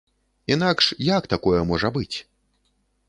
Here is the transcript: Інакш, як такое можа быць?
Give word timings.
Інакш, 0.53 0.87
як 1.09 1.29
такое 1.33 1.61
можа 1.73 1.93
быць? 1.99 2.17